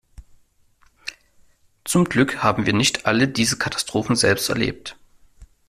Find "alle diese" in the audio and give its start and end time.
3.05-3.59